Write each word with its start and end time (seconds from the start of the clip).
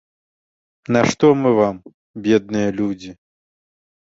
Нашто 0.95 1.27
мы 1.41 1.51
вам, 1.59 1.75
бедныя 2.29 2.69
людзі? 2.81 3.11